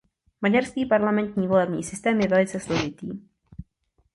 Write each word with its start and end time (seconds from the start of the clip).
Maďarský 0.41 0.85
parlamentní 0.85 1.47
volební 1.47 1.83
systém 1.83 2.19
je 2.21 2.27
velice 2.27 2.59
složitý. 2.59 3.09